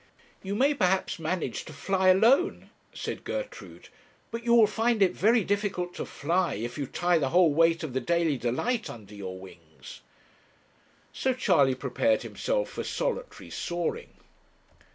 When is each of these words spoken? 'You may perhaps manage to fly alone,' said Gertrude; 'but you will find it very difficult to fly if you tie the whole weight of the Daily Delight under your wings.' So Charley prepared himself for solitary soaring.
'You 0.41 0.55
may 0.55 0.73
perhaps 0.73 1.19
manage 1.19 1.63
to 1.65 1.73
fly 1.73 2.07
alone,' 2.07 2.71
said 2.91 3.23
Gertrude; 3.23 3.89
'but 4.31 4.43
you 4.43 4.51
will 4.55 4.65
find 4.65 4.99
it 5.03 5.13
very 5.13 5.43
difficult 5.43 5.93
to 5.93 6.07
fly 6.07 6.55
if 6.55 6.75
you 6.75 6.87
tie 6.87 7.19
the 7.19 7.29
whole 7.29 7.53
weight 7.53 7.83
of 7.83 7.93
the 7.93 8.01
Daily 8.01 8.35
Delight 8.39 8.89
under 8.89 9.13
your 9.13 9.37
wings.' 9.37 10.01
So 11.13 11.33
Charley 11.35 11.75
prepared 11.75 12.23
himself 12.23 12.69
for 12.69 12.83
solitary 12.83 13.51
soaring. 13.51 14.15